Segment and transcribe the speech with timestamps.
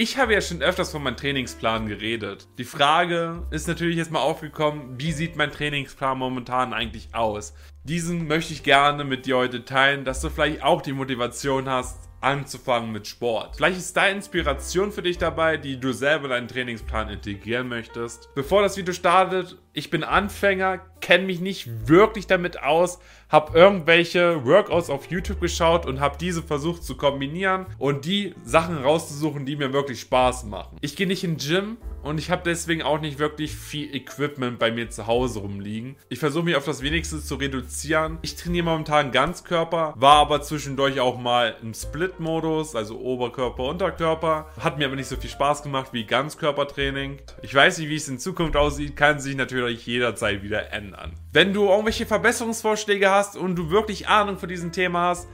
[0.00, 2.46] Ich habe ja schon öfters von meinem Trainingsplan geredet.
[2.56, 7.52] Die Frage ist natürlich jetzt mal aufgekommen, wie sieht mein Trainingsplan momentan eigentlich aus?
[7.82, 12.07] Diesen möchte ich gerne mit dir heute teilen, dass du vielleicht auch die Motivation hast,
[12.20, 13.56] anzufangen mit Sport.
[13.56, 18.28] Vielleicht ist da Inspiration für dich dabei, die du selber in deinen Trainingsplan integrieren möchtest.
[18.34, 22.98] Bevor das Video startet, ich bin Anfänger, kenne mich nicht wirklich damit aus,
[23.28, 28.78] habe irgendwelche Workouts auf YouTube geschaut und habe diese versucht zu kombinieren und die Sachen
[28.78, 30.76] rauszusuchen, die mir wirklich Spaß machen.
[30.80, 34.70] Ich gehe nicht in Gym und ich habe deswegen auch nicht wirklich viel Equipment bei
[34.70, 35.96] mir zu Hause rumliegen.
[36.08, 38.18] Ich versuche mich auf das Wenigste zu reduzieren.
[38.22, 44.46] Ich trainiere momentan Ganzkörper, war aber zwischendurch auch mal im Split-Modus, also Oberkörper, Unterkörper.
[44.60, 47.18] Hat mir aber nicht so viel Spaß gemacht wie Ganzkörpertraining.
[47.42, 51.12] Ich weiß nicht, wie es in Zukunft aussieht, kann sich natürlich jederzeit wieder ändern.
[51.32, 55.28] Wenn du irgendwelche Verbesserungsvorschläge hast und du wirklich Ahnung von diesem Thema hast,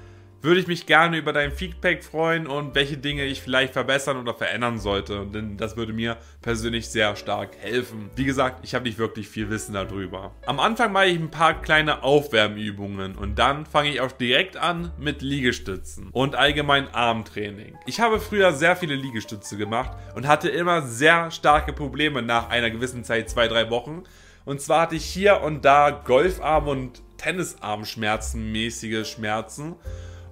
[0.45, 4.35] würde ich mich gerne über dein Feedback freuen und welche Dinge ich vielleicht verbessern oder
[4.35, 5.27] verändern sollte.
[5.27, 8.11] Denn das würde mir persönlich sehr stark helfen.
[8.15, 10.33] Wie gesagt, ich habe nicht wirklich viel Wissen darüber.
[10.45, 14.93] Am Anfang mache ich ein paar kleine Aufwärmübungen und dann fange ich auch direkt an
[14.99, 17.79] mit Liegestützen und allgemein Armtraining.
[17.87, 22.71] Ich habe früher sehr viele Liegestütze gemacht und hatte immer sehr starke Probleme nach einer
[22.71, 24.05] gewissen Zeit, zwei, drei Wochen.
[24.45, 29.77] Und zwar hatte ich hier und da Golfarm- und Tennisarmschmerzen mäßige Schmerzen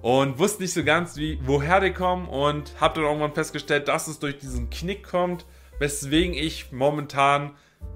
[0.03, 4.09] und wusste nicht so ganz, wie, woher die kommen und habe dann irgendwann festgestellt, dass
[4.09, 5.47] es durch diesen Knick kommt,
[5.79, 7.53] weswegen ich momentan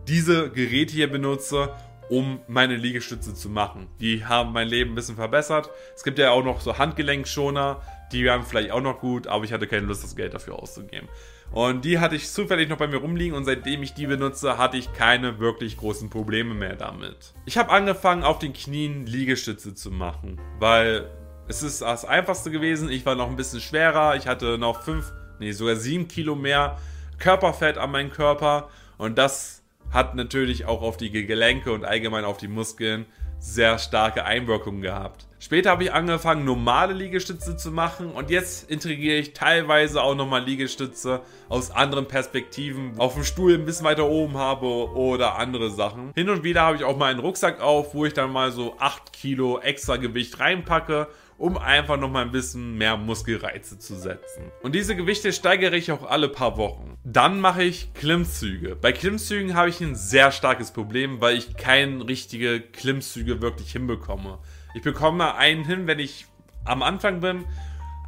[0.09, 1.75] diese Geräte hier benutze,
[2.09, 3.89] um meine Liegestütze zu machen.
[4.01, 5.71] Die haben mein Leben ein bisschen verbessert.
[5.97, 7.83] Es gibt ja auch noch so Handgelenkschoner,
[8.13, 11.09] die wären vielleicht auch noch gut, aber ich hatte keine Lust, das Geld dafür auszugeben.
[11.51, 14.77] Und die hatte ich zufällig noch bei mir rumliegen und seitdem ich die benutze, hatte
[14.77, 17.35] ich keine wirklich großen Probleme mehr damit.
[17.45, 21.11] Ich habe angefangen, auf den Knien Liegestütze zu machen, weil
[21.49, 22.91] es ist das einfachste gewesen.
[22.91, 24.17] Ich war noch ein bisschen schwerer.
[24.17, 26.79] Ich hatte noch 5, nee, sogar 7 Kilo mehr
[27.19, 28.69] Körperfett an meinem Körper.
[28.99, 33.07] Und das hat natürlich auch auf die Gelenke und allgemein auf die Muskeln
[33.39, 35.27] sehr starke Einwirkungen gehabt.
[35.39, 40.43] Später habe ich angefangen, normale Liegestütze zu machen und jetzt integriere ich teilweise auch nochmal
[40.43, 46.13] Liegestütze aus anderen Perspektiven, auf dem Stuhl ein bisschen weiter oben habe oder andere Sachen.
[46.15, 48.77] Hin und wieder habe ich auch mal einen Rucksack auf, wo ich dann mal so
[48.79, 51.07] 8 Kilo extra Gewicht reinpacke
[51.39, 54.51] um einfach nochmal ein bisschen mehr Muskelreize zu setzen.
[54.63, 56.97] Und diese Gewichte steigere ich auch alle paar Wochen.
[57.05, 58.75] Dann mache ich Klimmzüge.
[58.75, 64.39] Bei Klimmzügen habe ich ein sehr starkes Problem, weil ich keine richtige Klimmzüge wirklich hinbekomme.
[64.75, 66.27] Ich bekomme einen hin, wenn ich
[66.65, 67.45] am Anfang bin,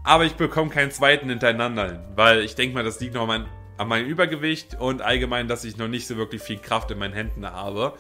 [0.05, 3.47] aber ich bekomme keinen zweiten hintereinander hin, weil ich denke mal, das liegt noch an
[3.89, 7.47] meinem Übergewicht und allgemein, dass ich noch nicht so wirklich viel Kraft in meinen Händen
[7.47, 7.93] habe.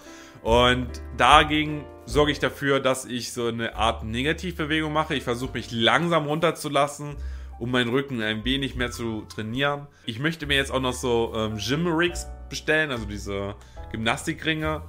[0.42, 5.14] Und dagegen sorge ich dafür, dass ich so eine Art Negativbewegung mache.
[5.14, 7.16] Ich versuche mich langsam runterzulassen,
[7.58, 9.86] um meinen Rücken ein wenig mehr zu trainieren.
[10.06, 13.54] Ich möchte mir jetzt auch noch so ähm, Gym-Rigs bestellen, also diese
[13.90, 14.82] Gymnastikringe,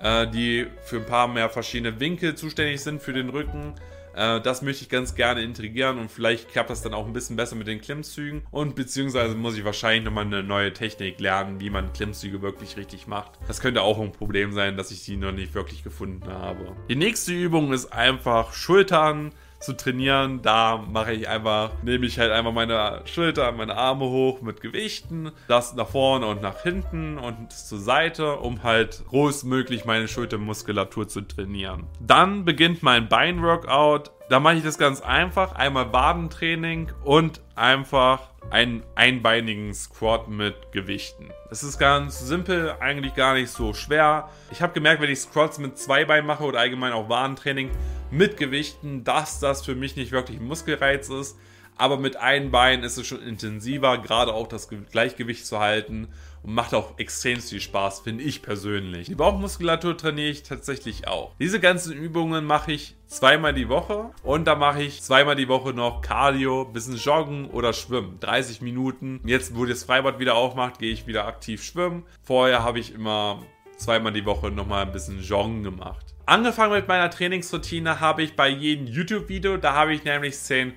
[0.00, 3.74] äh, die für ein paar mehr verschiedene Winkel zuständig sind für den Rücken.
[4.14, 7.36] Äh, das möchte ich ganz gerne integrieren und vielleicht klappt das dann auch ein bisschen
[7.36, 8.42] besser mit den Klimmzügen.
[8.50, 13.06] Und beziehungsweise muss ich wahrscheinlich nochmal eine neue Technik lernen, wie man Klimmzüge wirklich richtig
[13.06, 13.32] macht.
[13.48, 16.76] Das könnte auch ein Problem sein, dass ich die noch nicht wirklich gefunden habe.
[16.88, 20.42] Die nächste Übung ist einfach Schultern zu trainieren.
[20.42, 25.30] Da mache ich einfach, nehme ich halt einfach meine Schulter, meine Arme hoch mit Gewichten,
[25.48, 31.20] das nach vorne und nach hinten und zur Seite, um halt großmöglich meine Schultermuskulatur zu
[31.20, 31.84] trainieren.
[32.00, 34.10] Dann beginnt mein Beinworkout.
[34.28, 35.56] Da mache ich das ganz einfach.
[35.56, 41.30] Einmal Wadentraining und einfach einen einbeinigen Squat mit Gewichten.
[41.50, 44.28] Es ist ganz simpel, eigentlich gar nicht so schwer.
[44.50, 47.70] Ich habe gemerkt, wenn ich Squats mit zwei Beinen mache oder allgemein auch Wadentraining
[48.10, 51.38] mit Gewichten, dass das für mich nicht wirklich ein Muskelreiz ist.
[51.80, 56.08] Aber mit einem Bein ist es schon intensiver, gerade auch das Gleichgewicht zu halten
[56.42, 59.06] und macht auch extrem viel Spaß, finde ich persönlich.
[59.06, 61.32] Die Bauchmuskulatur trainiere ich tatsächlich auch.
[61.40, 65.72] Diese ganzen Übungen mache ich zweimal die Woche und da mache ich zweimal die Woche
[65.72, 68.20] noch Cardio, bisschen Joggen oder Schwimmen.
[68.20, 69.22] 30 Minuten.
[69.24, 72.04] Jetzt, wo das Freibad wieder aufmacht, gehe ich wieder aktiv schwimmen.
[72.22, 73.42] Vorher habe ich immer
[73.78, 76.04] zweimal die Woche nochmal ein bisschen Joggen gemacht.
[76.26, 80.74] Angefangen mit meiner Trainingsroutine habe ich bei jedem YouTube-Video, da habe ich nämlich 10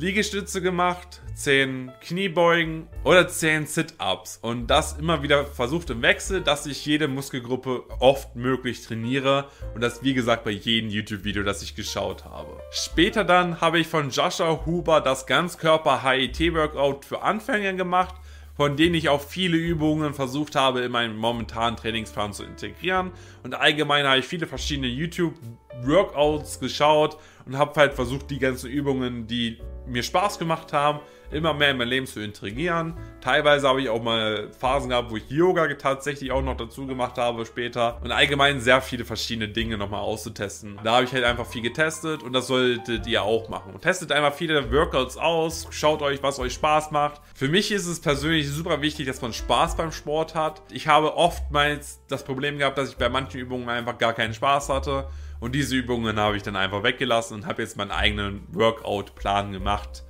[0.00, 4.38] Liegestütze gemacht, 10 Kniebeugen oder 10 Sit-Ups.
[4.40, 9.48] Und das immer wieder versucht im Wechsel, dass ich jede Muskelgruppe oft möglich trainiere.
[9.74, 12.58] Und das wie gesagt bei jedem YouTube-Video, das ich geschaut habe.
[12.70, 18.14] Später dann habe ich von Joshua Huber das Ganzkörper HIT-Workout für Anfänger gemacht
[18.60, 23.10] von denen ich auch viele Übungen versucht habe, in meinen momentanen Trainingsplan zu integrieren.
[23.42, 27.16] Und allgemein habe ich viele verschiedene YouTube-Workouts geschaut
[27.46, 29.58] und habe halt versucht, die ganzen Übungen, die
[29.90, 31.00] mir Spaß gemacht haben,
[31.30, 32.94] immer mehr in mein Leben zu integrieren.
[33.20, 37.18] Teilweise habe ich auch mal Phasen gehabt, wo ich Yoga tatsächlich auch noch dazu gemacht
[37.18, 38.00] habe später.
[38.02, 40.78] Und allgemein sehr viele verschiedene Dinge nochmal auszutesten.
[40.82, 43.74] Da habe ich halt einfach viel getestet und das solltet ihr auch machen.
[43.74, 47.20] Und testet einfach viele Workouts aus, schaut euch, was euch Spaß macht.
[47.34, 50.62] Für mich ist es persönlich super wichtig, dass man Spaß beim Sport hat.
[50.72, 54.68] Ich habe oftmals das Problem gehabt, dass ich bei manchen Übungen einfach gar keinen Spaß
[54.68, 55.08] hatte.
[55.40, 60.04] Und diese Übungen habe ich dann einfach weggelassen und habe jetzt meinen eigenen Workout-Plan gemacht.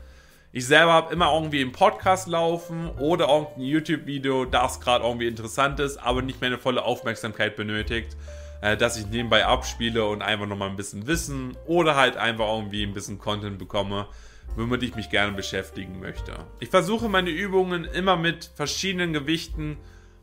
[0.53, 5.79] Ich selber habe immer irgendwie einen Podcast laufen oder irgendein YouTube-Video, das gerade irgendwie interessant
[5.79, 8.17] ist, aber nicht meine volle Aufmerksamkeit benötigt,
[8.61, 12.83] äh, dass ich nebenbei abspiele und einfach nochmal ein bisschen Wissen oder halt einfach irgendwie
[12.83, 14.09] ein bisschen Content bekomme,
[14.57, 16.33] womit ich mich gerne beschäftigen möchte.
[16.59, 19.77] Ich versuche meine Übungen immer mit verschiedenen Gewichten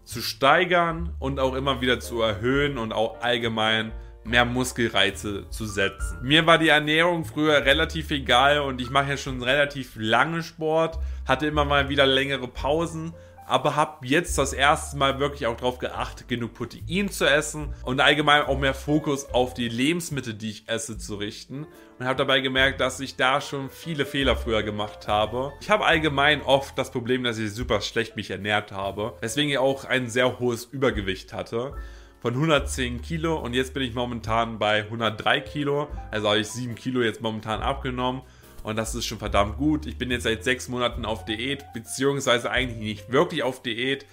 [0.04, 3.94] zu steigern und auch immer wieder zu erhöhen und auch allgemein
[4.28, 6.20] mehr Muskelreize zu setzen.
[6.22, 11.00] Mir war die Ernährung früher relativ egal und ich mache ja schon relativ lange Sport,
[11.26, 13.14] hatte immer mal wieder längere Pausen,
[13.48, 18.02] aber habe jetzt das erste Mal wirklich auch darauf geachtet, genug Protein zu essen und
[18.02, 21.66] allgemein auch mehr Fokus auf die Lebensmittel, die ich esse, zu richten.
[21.98, 25.54] Und habe dabei gemerkt, dass ich da schon viele Fehler früher gemacht habe.
[25.62, 29.58] Ich habe allgemein oft das Problem, dass ich super schlecht mich ernährt habe, weswegen ich
[29.58, 31.74] auch ein sehr hohes Übergewicht hatte
[32.20, 35.88] von 110 Kilo und jetzt bin ich momentan bei 103 Kilo.
[36.12, 38.22] Also habe ich 7 Kilo jetzt momentan abgenommen
[38.64, 39.86] und das ist schon verdammt gut.
[39.86, 44.06] Ich bin jetzt seit 6 Monaten auf Diät, beziehungsweise eigentlich nicht wirklich auf Diät,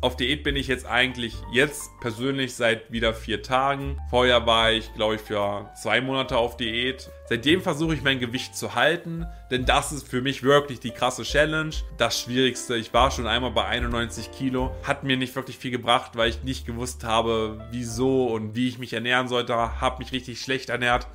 [0.00, 3.98] auf Diät bin ich jetzt eigentlich jetzt persönlich seit wieder vier Tagen.
[4.10, 7.10] Vorher war ich, glaube ich, für zwei Monate auf Diät.
[7.28, 11.22] Seitdem versuche ich mein Gewicht zu halten, denn das ist für mich wirklich die krasse
[11.22, 11.74] Challenge.
[11.98, 16.12] Das Schwierigste, ich war schon einmal bei 91 Kilo, hat mir nicht wirklich viel gebracht,
[16.14, 20.40] weil ich nicht gewusst habe, wieso und wie ich mich ernähren sollte, habe mich richtig
[20.40, 21.06] schlecht ernährt,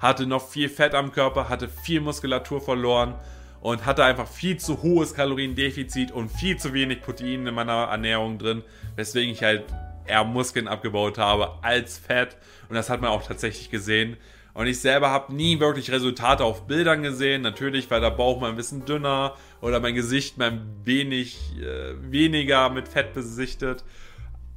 [0.00, 3.14] hatte noch viel Fett am Körper, hatte viel Muskulatur verloren
[3.60, 8.38] und hatte einfach viel zu hohes Kaloriendefizit und viel zu wenig Protein in meiner Ernährung
[8.38, 8.62] drin,
[8.96, 9.64] weswegen ich halt
[10.06, 12.36] eher Muskeln abgebaut habe als Fett
[12.68, 14.16] und das hat man auch tatsächlich gesehen.
[14.54, 17.42] Und ich selber habe nie wirklich Resultate auf Bildern gesehen.
[17.42, 21.94] Natürlich war der Bauch mal ein bisschen dünner oder mein Gesicht mal ein wenig äh,
[22.10, 23.84] weniger mit Fett besichtet.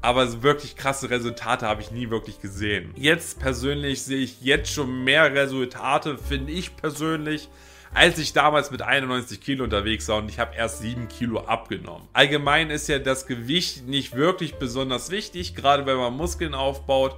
[0.02, 2.94] Aber wirklich krasse Resultate habe ich nie wirklich gesehen.
[2.96, 7.50] Jetzt persönlich sehe ich jetzt schon mehr Resultate, finde ich persönlich,
[7.94, 12.08] als ich damals mit 91 Kilo unterwegs war und ich habe erst 7 Kilo abgenommen.
[12.14, 17.16] Allgemein ist ja das Gewicht nicht wirklich besonders wichtig, gerade wenn man Muskeln aufbaut,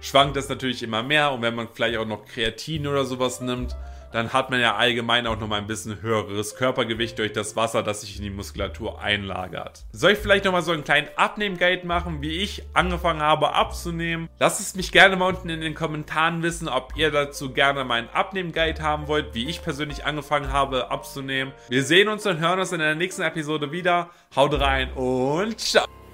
[0.00, 3.76] schwankt das natürlich immer mehr und wenn man vielleicht auch noch Kreatin oder sowas nimmt,
[4.16, 8.00] dann hat man ja allgemein auch nochmal ein bisschen höheres Körpergewicht durch das Wasser, das
[8.00, 9.84] sich in die Muskulatur einlagert.
[9.92, 14.30] Soll ich vielleicht nochmal so einen kleinen Abnehmguide machen, wie ich angefangen habe abzunehmen?
[14.38, 18.08] Lasst es mich gerne mal unten in den Kommentaren wissen, ob ihr dazu gerne meinen
[18.08, 21.52] Abnehmguide haben wollt, wie ich persönlich angefangen habe abzunehmen.
[21.68, 24.08] Wir sehen uns und hören uns in der nächsten Episode wieder.
[24.34, 26.05] Haut rein und ciao!